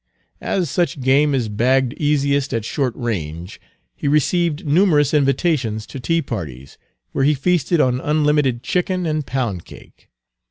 As 0.41 0.67
such 0.67 0.99
game 0.99 1.35
is 1.35 1.47
bagged 1.47 1.93
easiest 1.95 2.55
at 2.55 2.65
short 2.65 2.95
range, 2.95 3.61
he 3.95 4.07
received 4.07 4.65
numerous 4.65 5.13
invitations 5.13 5.85
to 5.85 5.99
tea 5.99 6.23
parties, 6.23 6.79
where 7.11 7.23
he 7.23 7.35
feasted 7.35 7.79
on 7.79 8.01
unlimited 8.01 8.63
chicken 8.63 9.05
and 9.05 9.23
pound 9.27 9.63
cake. 9.63 10.09